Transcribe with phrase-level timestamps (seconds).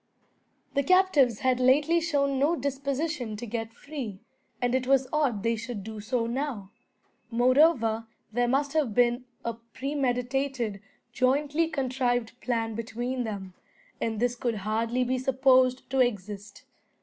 [0.73, 4.17] The captives had lately shown no disposition to get free,
[4.59, 6.71] and it was odd they should do so now.
[7.29, 10.81] Moreover there must have been a premeditated,
[11.13, 13.53] jointly contrived plan between them,
[14.01, 16.63] and this could hardly be supposed to exist.